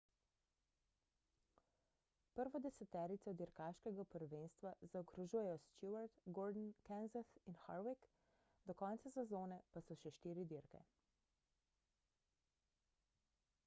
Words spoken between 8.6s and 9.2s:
do konca